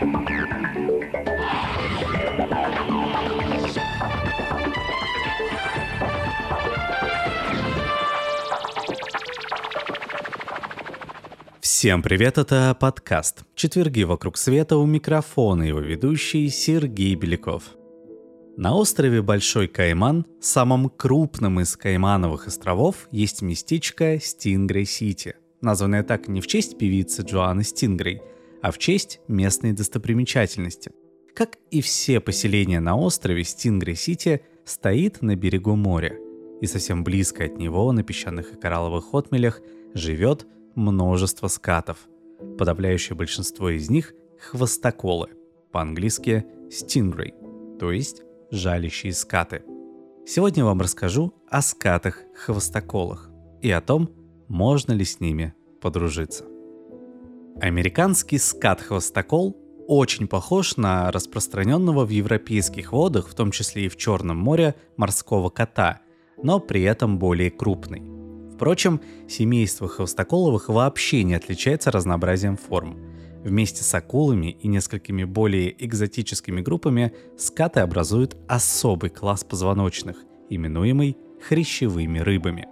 [0.00, 0.12] Всем
[12.02, 17.64] привет, это подкаст «Четверги вокруг света» у микрофона его ведущий Сергей Беляков.
[18.56, 26.40] На острове Большой Кайман, самом крупном из Каймановых островов, есть местечко Стингрей-Сити, названное так не
[26.40, 28.22] в честь певицы Джоанны Стингрей,
[28.62, 30.92] а в честь местной достопримечательности.
[31.34, 36.16] Как и все поселения на острове, Стингрей-Сити стоит на берегу моря,
[36.60, 39.60] и совсем близко от него, на песчаных и коралловых отмелях,
[39.94, 41.98] живет множество скатов.
[42.58, 45.28] Подавляющее большинство из них– хвостоколы,
[45.72, 49.62] по-английски stingray, то есть жалящие скаты.
[50.26, 53.30] Сегодня вам расскажу о скатах-хвостоколах
[53.62, 54.10] и о том,
[54.48, 56.44] можно ли с ними подружиться.
[57.60, 59.56] Американский скат-хвостокол
[59.86, 65.50] очень похож на распространенного в европейских водах, в том числе и в Черном море, морского
[65.50, 66.00] кота,
[66.42, 68.02] но при этом более крупный–
[68.60, 72.98] Впрочем, семейство хвостоколовых вообще не отличается разнообразием форм.
[73.42, 80.18] Вместе с акулами и несколькими более экзотическими группами скаты образуют особый класс позвоночных,
[80.50, 81.16] именуемый
[81.48, 82.68] хрящевыми рыбами.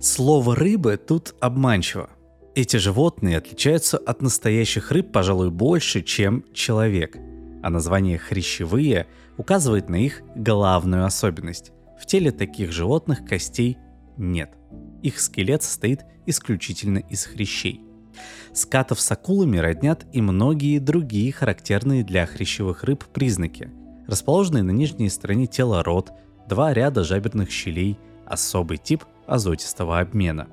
[0.00, 2.10] Слово «рыбы» тут обманчиво.
[2.54, 7.16] Эти животные отличаются от настоящих рыб, пожалуй, больше, чем человек.
[7.62, 11.72] А название «хрящевые» указывает на их главную особенность.
[12.00, 13.78] В теле таких животных костей
[14.16, 14.52] нет–
[15.04, 17.82] их скелет состоит исключительно из хрящей.
[18.54, 23.70] Скатов с акулами роднят и многие другие характерные для хрящевых рыб признаки.
[24.06, 26.10] Расположенный на нижней стороне тела рот,
[26.48, 30.48] два ряда жаберных щелей, особый тип азотистого обмена.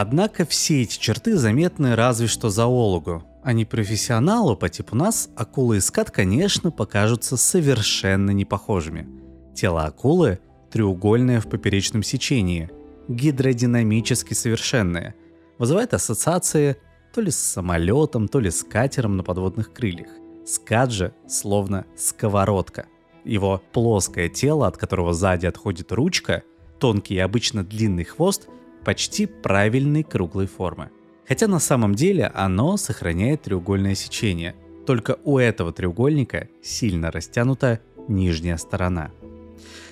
[0.00, 5.74] Однако все эти черты заметны разве что зоологу, а не профессионалу по типу нас акула
[5.74, 9.08] и скат, конечно, покажутся совершенно непохожими.
[9.56, 10.38] Тело акулы
[10.70, 12.70] треугольное в поперечном сечении–
[13.08, 15.16] гидродинамически совершенное,
[15.58, 16.76] вызывает ассоциации
[17.12, 20.10] то ли с самолетом, то ли с катером на подводных крыльях.
[20.46, 22.86] Скат же словно сковородка.
[23.24, 26.44] Его плоское тело, от которого сзади отходит ручка,
[26.78, 28.48] тонкий и обычно длинный хвост,
[28.88, 30.88] почти правильной круглой формы.
[31.28, 34.54] Хотя на самом деле оно сохраняет треугольное сечение,
[34.86, 39.10] только у этого треугольника сильно растянута нижняя сторона.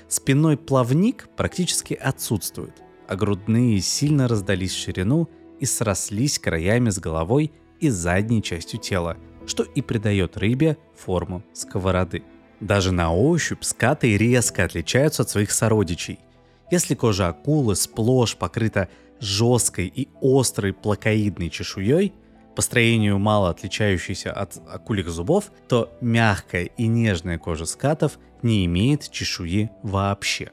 [0.08, 2.72] Спинной плавник практически отсутствует,
[3.06, 5.28] а грудные сильно раздались в ширину
[5.60, 12.22] и срослись краями с головой и задней частью тела, что и придает рыбе форму сковороды.
[12.60, 16.18] Даже на ощупь скаты резко отличаются от своих сородичей.
[16.70, 18.88] Если кожа акулы сплошь покрыта
[19.20, 22.12] жесткой и острой плакоидной чешуей,
[22.56, 29.10] по строению мало отличающейся от акульих зубов, то мягкая и нежная кожа скатов не имеет
[29.10, 30.50] чешуи вообще.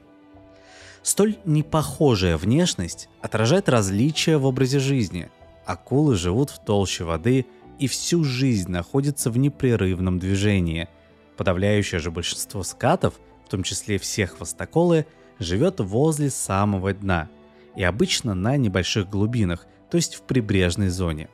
[1.02, 5.30] Столь непохожая внешность отражает различия в образе жизни.
[5.66, 7.46] Акулы живут в толще воды
[7.78, 10.88] и всю жизнь находятся в непрерывном движении.
[11.36, 13.14] Подавляющее же большинство скатов,
[13.46, 15.06] в том числе все хвостоколы,
[15.38, 17.28] живет возле самого дна
[17.76, 21.28] и обычно на небольших глубинах, то есть в прибрежной зоне.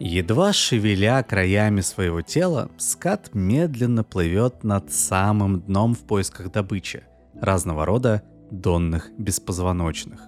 [0.00, 7.02] Едва шевеля краями своего тела, скат медленно плывет над самым дном в поисках добычи,
[7.40, 10.20] разного рода донных беспозвоночных.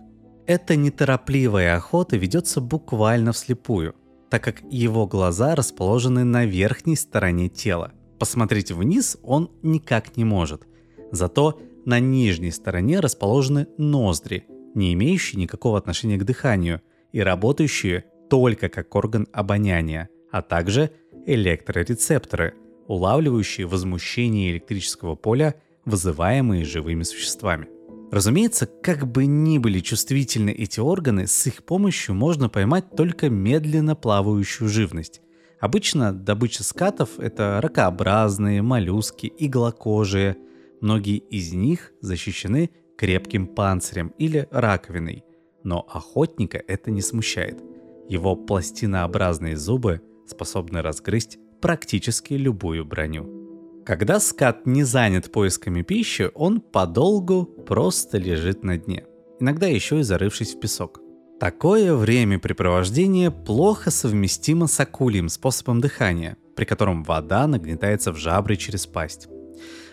[0.47, 3.95] Эта неторопливая охота ведется буквально вслепую,
[4.31, 7.93] так как его глаза расположены на верхней стороне тела.
[8.19, 10.67] Посмотреть вниз он никак не может.
[11.13, 16.83] Зато на нижней стороне расположены ноздри, не имеющие никакого отношения к дыханию
[17.13, 20.91] и работающие только как орган обоняния, а также
[21.27, 22.55] электрорецепторы,
[22.87, 25.55] улавливающие возмущение электрического поля,
[25.85, 27.69] вызываемые живыми существами.
[28.11, 33.95] Разумеется, как бы ни были чувствительны эти органы, с их помощью можно поймать только медленно
[33.95, 35.21] плавающую живность.
[35.61, 40.37] Обычно добыча скатов– это ракообразные, моллюски, иглокожие.
[40.81, 45.25] Многие из них защищены крепким панцирем или раковиной.
[45.63, 47.63] Но охотника это не смущает.
[48.09, 53.83] Его пластинообразные зубы способны разгрызть практически любую броню.
[53.85, 59.05] Когда скат не занят поисками пищи, он подолгу просто лежит на дне,
[59.39, 61.01] иногда еще и зарывшись в песок.
[61.41, 68.87] Такое времяпрепровождение плохо совместимо с акульим способом дыхания, при котором вода нагнетается в жабры через
[68.87, 69.29] пасть.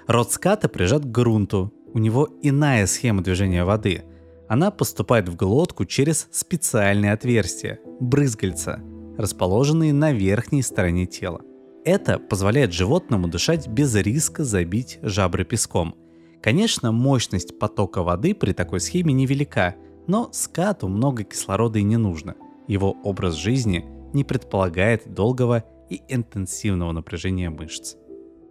[0.08, 4.06] Рот ската прижат к грунту, у него иная схема движения воды.
[4.48, 8.80] Она поступает в глотку через специальные отверстия– брызгальца,
[9.18, 11.42] расположенные на верхней стороне тела.
[11.84, 15.96] Это позволяет животному дышать без риска забить жабры песком.
[16.42, 19.76] Конечно, мощность потока воды при такой схеме невелика,
[20.08, 22.36] но скату много кислорода и не нужно.
[22.70, 27.96] Его образ жизни не предполагает долгого и интенсивного напряжения мышц.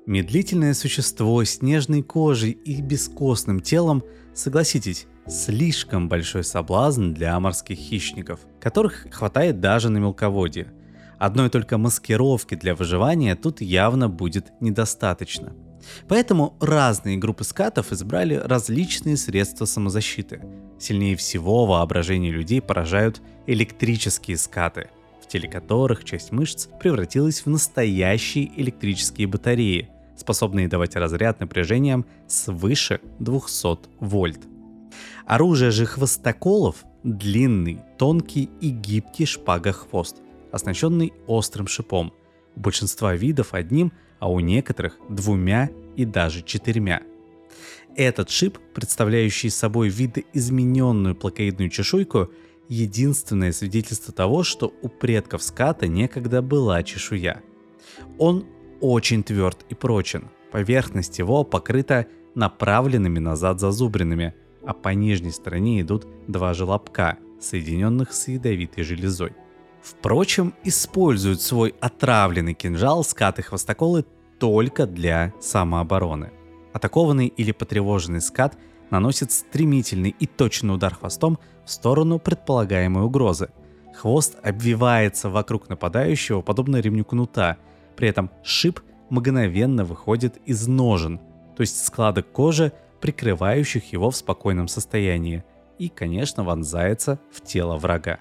[0.06, 4.04] Медлительное существо с нежной кожей и бескостным телом,
[4.34, 10.72] согласитесь, слишком большой соблазн для морских хищников, которых хватает даже на мелководье.
[11.18, 15.54] Одной только маскировки для выживания тут явно будет недостаточно.
[16.06, 20.40] Поэтому разные группы скатов избрали различные средства самозащиты.
[20.78, 24.88] Сильнее всего воображение людей поражают электрические скаты,
[25.20, 33.00] в теле которых часть мышц превратилась в настоящие электрические батареи, способные давать разряд напряжением свыше
[33.18, 34.40] 200 вольт.
[35.26, 40.16] Оружие же хвостоколов– длинный, тонкий и гибкий шпага-хвост,
[40.52, 42.12] оснащенный острым шипом.
[42.54, 47.02] У большинства видов одним, а у некоторых двумя и даже четырьмя.
[47.96, 52.30] Этот шип, представляющий собой видоизмененную плакоидную чешуйку,
[52.68, 57.42] единственное свидетельство того, что у предков ската некогда была чешуя.
[58.18, 58.46] Он
[58.80, 60.28] очень тверд и прочен.
[60.52, 64.34] Поверхность его покрыта направленными назад зазубринами,
[64.64, 69.32] а по нижней стороне идут два желобка, соединенных с ядовитой железой.
[69.82, 74.04] Впрочем, используют свой отравленный кинжал скаты хвостоколы
[74.38, 76.32] только для самообороны.
[76.72, 78.58] Атакованный или потревоженный скат
[78.90, 83.50] наносит стремительный и точный удар хвостом в сторону предполагаемой угрозы.
[83.94, 87.56] Хвост обвивается вокруг нападающего, подобно ремню кнута,
[87.96, 91.18] при этом шип мгновенно выходит из ножен,
[91.56, 95.44] то есть складок кожи, прикрывающих его в спокойном состоянии,
[95.78, 98.18] и, конечно, вонзается в тело врага.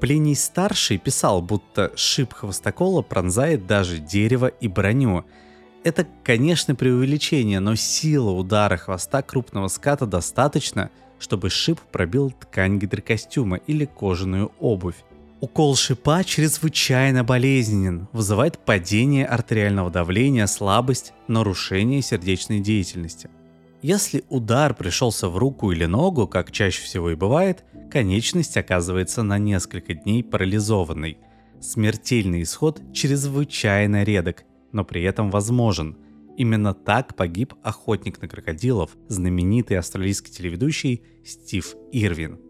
[0.00, 5.24] Плиний Старший писал, будто шип хвостокола пронзает даже дерево и броню.
[5.84, 13.58] Это, конечно, преувеличение, но сила удара хвоста крупного ската достаточно, чтобы шип пробил ткань гидрокостюма
[13.58, 14.96] или кожаную обувь.
[15.40, 23.30] Укол шипа чрезвычайно болезненен, вызывает падение артериального давления, слабость, нарушение сердечной деятельности.
[23.80, 29.38] Если удар пришелся в руку или ногу, как чаще всего и бывает, конечность оказывается на
[29.38, 31.16] несколько дней парализованной.
[31.58, 35.96] Смертельный исход чрезвычайно редок, но при этом возможен.
[36.36, 42.40] Именно так погиб охотник на крокодилов, знаменитый австралийский телеведущий Стив Ирвин–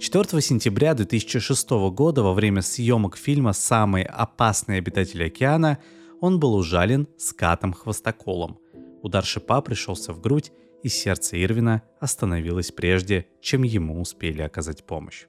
[0.00, 5.78] 4 сентября 2006 года во время съемок фильма «Самые опасные обитатели океана»
[6.20, 8.58] он был ужален скатом-хвостоколом.
[9.02, 10.52] Удар шипа пришелся в грудь,
[10.82, 15.26] и сердце Ирвина остановилось прежде, чем ему успели оказать помощь.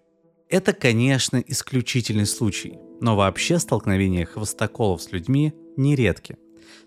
[0.49, 6.37] Это, конечно, исключительный случай, но вообще столкновения хвостоколов с людьми нередки.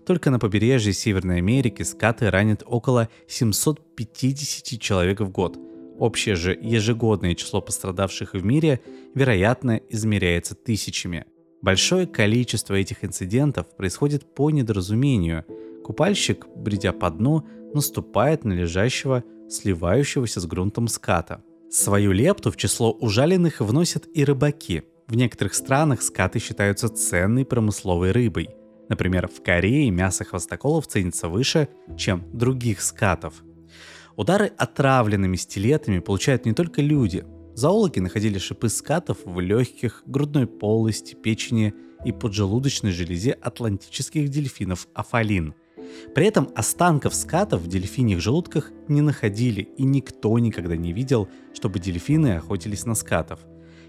[0.05, 5.57] Только на побережье Северной Америки скаты ранят около 750 человек в год–
[5.99, 8.79] Общее же ежегодное число пострадавших в мире,
[9.13, 11.25] вероятно, измеряется тысячами.
[11.61, 15.43] Большое количество этих инцидентов происходит по недоразумению.
[15.83, 21.43] Купальщик, бредя по дну, наступает на лежащего, сливающегося с грунтом ската.
[21.69, 24.83] Свою лепту в число ужаленных вносят и рыбаки.
[25.07, 28.49] В некоторых странах скаты считаются ценной промысловой рыбой.
[28.87, 33.33] Например, в Корее мясо хвостоколов ценится выше, чем других скатов–
[34.19, 37.23] Удары отравленными стилетами получают не только люди.
[37.53, 41.73] Зоологи находили шипы скатов в легких, грудной полости, печени
[42.03, 45.53] и поджелудочной железе атлантических дельфинов афалин.
[46.13, 51.79] При этом останков скатов в дельфиньих желудках не находили, и никто никогда не видел, чтобы
[51.79, 53.39] дельфины охотились на скатов.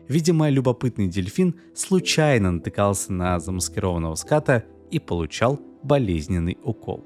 [0.06, 7.04] Видимо, любопытный дельфин случайно натыкался на замаскированного ската и получал болезненный укол.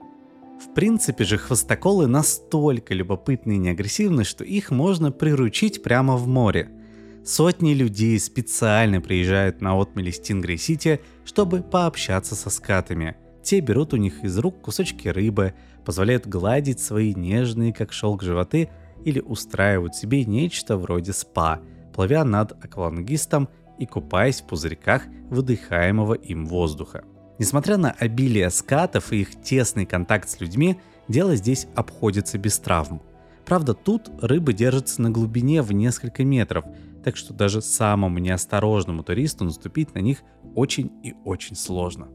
[0.60, 6.70] В принципе же хвостоколы настолько любопытны и неагрессивны, что их можно приручить прямо в море.
[7.24, 13.16] Сотни людей специально приезжают на отмели Стингрей-Сити, чтобы пообщаться со скатами.
[13.42, 18.70] Те берут у них из рук кусочки рыбы, позволяют гладить свои нежные, как шелк, животы
[19.04, 21.60] или устраивают себе нечто вроде спа,
[21.94, 27.04] плывя над аквалангистом и купаясь в пузырьках выдыхаемого им воздуха.
[27.38, 33.02] Несмотря на обилие скатов и их тесный контакт с людьми, дело здесь обходится без травм.
[33.44, 36.64] Правда, тут рыбы держатся на глубине в несколько метров,
[37.02, 40.22] так что даже самому неосторожному туристу наступить на них
[40.54, 42.08] очень и очень сложно.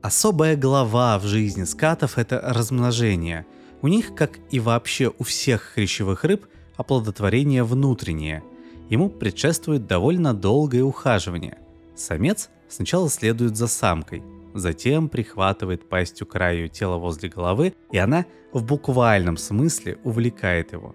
[0.00, 3.46] Особая глава в жизни скатов– это размножение.
[3.82, 8.42] У них, как и вообще у всех хрящевых рыб, оплодотворение внутреннее.
[8.88, 11.58] Ему предшествует довольно долгое ухаживание.
[11.94, 14.22] Самец сначала следует за самкой–
[14.54, 20.94] затем прихватывает пастью краю тела возле головы, и она в буквальном смысле увлекает его.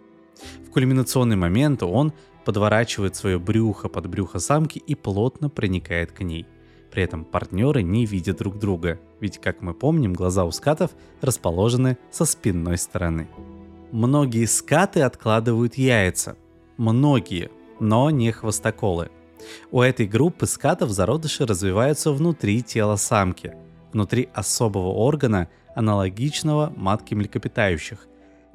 [0.68, 2.14] В кульминационный момент он
[2.46, 6.46] подворачивает свое брюхо под брюхо самки и плотно проникает к ней.
[6.92, 11.98] При этом партнеры не видят друг друга, ведь, как мы помним, глаза у скатов расположены
[12.10, 13.28] со спинной стороны.
[13.92, 16.38] Многие скаты откладывают яйца.
[16.78, 19.10] Многие, но не хвостоколы.
[19.72, 23.56] У этой группы скатов зародыши развиваются внутри тела самки,
[23.94, 28.08] внутри особого органа, аналогичного матке млекопитающих.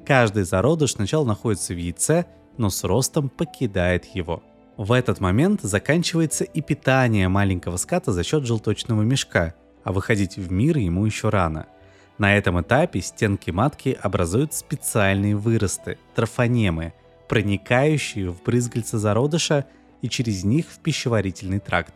[0.05, 2.25] Каждый зародыш сначала находится в яйце,
[2.57, 4.43] но с ростом покидает его.
[4.75, 10.51] В этот момент заканчивается и питание маленького ската за счет желточного мешка, а выходить в
[10.51, 11.67] мир ему еще рано.
[12.17, 16.93] На этом этапе стенки матки образуют специальные выросты, трофонемы,
[17.27, 19.65] проникающие в брызгальца зародыша
[20.03, 21.95] и через них в пищеварительный тракт.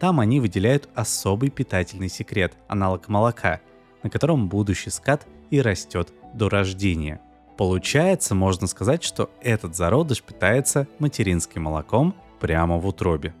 [0.00, 3.60] Там они выделяют особый питательный секрет, аналог молока,
[4.02, 7.20] на котором будущий скат и растет до рождения–
[7.56, 13.34] Получается, можно сказать, что этот зародыш питается материнским молоком прямо в утробе.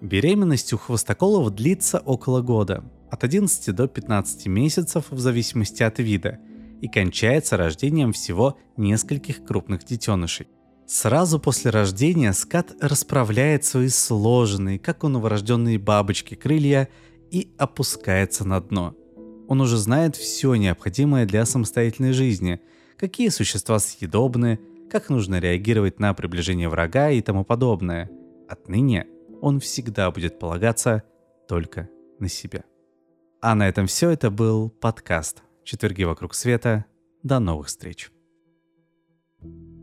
[0.00, 6.38] Беременность у хвостоколов длится около года, от 11 до 15 месяцев в зависимости от вида,
[6.82, 10.46] и кончается рождением всего нескольких крупных детенышей.
[10.86, 16.88] Сразу после рождения скат расправляет свои сложенные, как у новорожденной бабочки, крылья
[17.30, 18.94] и опускается на дно.
[19.48, 22.60] Он уже знает все необходимое для самостоятельной жизни–
[22.96, 24.60] какие существа съедобны,
[24.90, 28.10] как нужно реагировать на приближение врага и тому подобное.
[28.48, 29.06] Отныне
[29.40, 31.02] он всегда будет полагаться
[31.48, 31.88] только
[32.18, 32.64] на себя.
[33.40, 34.10] А на этом все.
[34.10, 36.86] Это был подкаст «Четверги вокруг света».
[37.22, 38.10] До новых встреч.
[39.42, 39.73] thank you